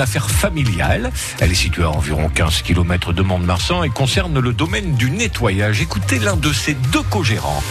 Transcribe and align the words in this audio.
affaire 0.00 0.30
familiale. 0.30 1.10
Elle 1.40 1.50
est 1.50 1.54
située 1.54 1.84
à 1.84 1.90
environ 1.90 2.28
15 2.28 2.62
km 2.62 3.12
de 3.12 3.22
Mont-de-Marsan 3.22 3.82
et 3.82 3.90
concerne 3.90 4.38
le 4.38 4.52
domaine 4.52 4.94
du 4.94 5.10
nettoyage. 5.10 5.80
Écoutez 5.80 6.18
l'un 6.18 6.36
de 6.36 6.52
ses 6.52 6.74
deux 6.74 7.02
co-gérants. 7.02 7.62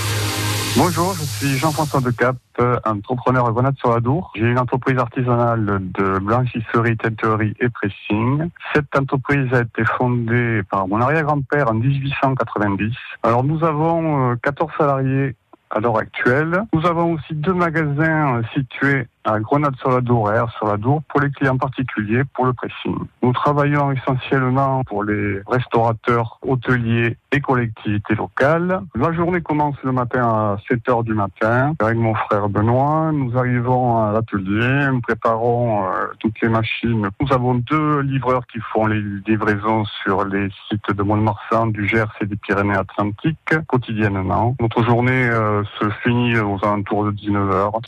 Bonjour, 0.76 1.14
je 1.14 1.24
suis 1.24 1.58
Jean-François 1.60 2.02
Decap, 2.02 2.36
entrepreneur 2.84 3.46
à 3.46 3.52
Grenade-sur-Adour. 3.52 4.32
J'ai 4.36 4.48
une 4.48 4.58
entreprise 4.58 4.98
artisanale 4.98 5.80
de 5.80 6.18
blanchisserie, 6.18 6.98
teinterie 6.98 7.54
et 7.60 7.70
pressing. 7.70 8.50
Cette 8.74 8.98
entreprise 8.98 9.54
a 9.54 9.62
été 9.62 9.86
fondée 9.86 10.62
par 10.72 10.88
mon 10.88 11.00
arrière-grand-père 11.00 11.70
en 11.70 11.76
1890. 11.76 12.92
Alors 13.22 13.44
nous 13.44 13.64
avons 13.64 14.36
14 14.38 14.72
euh, 14.72 14.78
salariés 14.80 15.36
à 15.70 15.80
l'heure 15.80 15.98
actuelle. 15.98 16.64
Nous 16.74 16.86
avons 16.88 17.14
aussi 17.14 17.36
deux 17.36 17.54
magasins 17.54 18.38
euh, 18.38 18.42
situés 18.56 19.08
à 19.26 19.40
Grenade 19.40 19.76
sur 19.78 19.90
la 19.90 20.02
Dour 20.02 20.32
et 20.32 20.40
sur 20.58 20.68
la 20.68 20.78
Dour 20.78 21.02
pour 21.10 21.22
les 21.22 21.32
clients 21.32 21.58
particuliers 21.58 22.24
pour 22.34 22.46
le 22.46 22.54
pressing. 22.54 22.96
Nous 23.22 23.34
travaillons 23.34 23.92
essentiellement 23.92 24.84
pour 24.84 25.04
les 25.04 25.42
restaurateurs, 25.48 26.40
hôteliers 26.42 27.18
et 27.32 27.40
collectivités 27.40 28.16
locales. 28.16 28.82
La 28.96 29.14
journée 29.14 29.42
commence 29.42 29.76
le 29.84 29.92
matin 29.92 30.22
à 30.22 30.58
7 30.68 30.90
heures 30.90 31.04
du 31.04 31.14
matin 31.14 31.74
avec 31.80 31.98
mon 31.98 32.14
frère 32.16 32.50
Benoît. 32.50 33.12
Nous 33.14 33.38
arrivons 33.38 34.04
à 34.04 34.12
l'atelier, 34.12 34.88
nous 34.92 35.02
préparons 35.02 35.86
euh, 35.86 36.08
toutes 36.20 36.40
les 36.42 36.50
machines. 36.50 37.10
Nous 37.20 37.34
avons 37.34 37.56
deux 37.56 38.02
livreurs 38.02 38.46
qui 38.48 38.60
font 38.74 38.88
les 38.88 39.02
livraisons 39.28 39.86
sur 40.04 40.26
les 40.26 40.50
sites 40.70 40.92
de 40.92 41.04
Mont-de-Marsan, 41.04 41.68
du 41.68 41.88
Gers 41.88 42.14
et 42.22 42.26
des 42.26 42.36
Pyrénées-Atlantiques 42.36 43.56
quotidiennement. 43.68 44.56
Notre 44.60 44.84
journée 44.84 45.30
euh, 45.30 45.64
se 45.80 45.90
finit 46.04 46.38
aux 46.40 46.60
alentours 46.64 47.06
de 47.06 47.12
19 47.12 47.52
heures. 47.52 47.80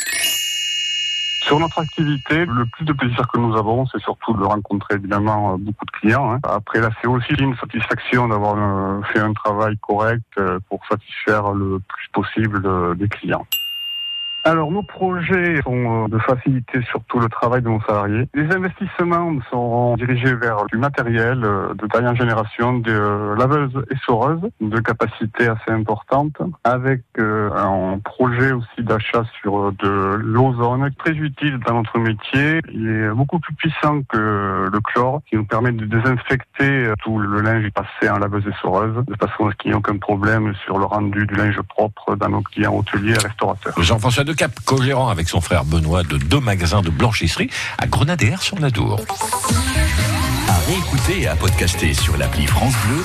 Sur 1.45 1.59
notre 1.59 1.77
activité, 1.77 2.43
le 2.43 2.65
plus 2.65 2.85
de 2.85 2.93
plaisir 2.93 3.27
que 3.31 3.37
nous 3.37 3.55
avons, 3.55 3.85
c'est 3.85 4.01
surtout 4.01 4.33
de 4.33 4.43
rencontrer 4.43 4.95
évidemment 4.95 5.53
euh, 5.53 5.57
beaucoup 5.59 5.85
de 5.85 5.91
clients. 5.91 6.31
Hein. 6.33 6.39
Après, 6.41 6.81
là, 6.81 6.89
c'est 6.99 7.07
aussi 7.07 7.33
une 7.37 7.55
satisfaction 7.57 8.27
d'avoir 8.27 8.55
euh, 8.57 9.03
fait 9.13 9.19
un 9.19 9.31
travail 9.31 9.77
correct 9.77 10.23
euh, 10.39 10.59
pour 10.69 10.79
satisfaire 10.89 11.51
le 11.51 11.79
plus 11.87 12.07
possible 12.13 12.97
des 12.97 13.07
clients. 13.07 13.45
Alors, 14.47 14.69
nos 14.71 14.83
projets 14.83 15.59
sont 15.63 16.05
euh, 16.05 16.07
de 16.07 16.19
faciliter 16.19 16.79
surtout 16.91 17.17
le 17.17 17.29
travail 17.29 17.63
de 17.63 17.67
nos 17.67 17.81
salariés. 17.81 18.29
Les 18.35 18.45
investissements 18.53 19.33
seront 19.49 19.95
dirigés 19.95 20.35
vers 20.35 20.67
du 20.67 20.77
matériel 20.77 21.43
euh, 21.43 21.73
de 21.73 21.87
dernière 21.87 22.15
génération, 22.15 22.77
de 22.77 22.91
euh, 22.91 23.35
laveuses 23.37 23.83
et 23.89 23.95
soreuses, 24.05 24.47
de 24.61 24.79
capacité 24.81 25.47
assez 25.47 25.71
importante, 25.71 26.37
avec 26.63 27.01
un 27.17 27.99
projet 28.03 28.51
aussi 28.51 28.83
d'achat 28.83 29.23
sur 29.41 29.71
de 29.71 30.15
l'ozone, 30.15 30.91
très 30.99 31.13
utile 31.13 31.59
dans 31.65 31.75
notre 31.75 31.97
métier. 31.97 32.59
Il 32.71 32.87
est 32.87 33.09
beaucoup 33.09 33.39
plus 33.39 33.55
puissant 33.55 34.01
que 34.03 34.69
le 34.71 34.79
chlore, 34.81 35.21
qui 35.27 35.37
nous 35.37 35.45
permet 35.45 35.71
de 35.71 35.85
désinfecter 35.85 36.91
tout 37.01 37.17
le 37.17 37.41
linge 37.41 37.69
passé 37.71 38.09
en 38.09 38.19
laveuse 38.19 38.45
et 38.47 38.53
soreuse, 38.61 39.03
de 39.05 39.15
façon 39.15 39.47
à 39.47 39.51
ce 39.51 39.55
qu'il 39.55 39.71
n'y 39.71 39.75
ait 39.75 39.77
aucun 39.77 39.97
problème 39.97 40.53
sur 40.65 40.77
le 40.77 40.85
rendu 40.85 41.25
du 41.25 41.33
linge 41.33 41.59
propre 41.61 42.15
dans 42.15 42.29
nos 42.29 42.41
clients 42.41 42.75
hôteliers 42.75 43.13
et 43.13 43.27
restaurateurs. 43.27 43.73
Jean-François 43.81 44.23
Cap, 44.35 44.59
co-gérant 44.65 45.09
avec 45.09 45.29
son 45.29 45.39
frère 45.39 45.65
Benoît 45.65 46.03
de 46.03 46.17
deux 46.17 46.39
magasins 46.39 46.81
de 46.81 46.89
blanchisserie 46.89 47.49
à 47.77 47.87
Grenadière 47.87 48.41
sur 48.41 48.59
la 48.59 48.69
Dour. 48.69 48.99
À 50.47 50.57
réécouter 50.67 51.21
et 51.21 51.27
à 51.27 51.35
podcaster 51.35 51.93
sur 51.93 52.17
l'appli 52.17 52.45
France 52.45 52.73
Bleu 52.85 53.03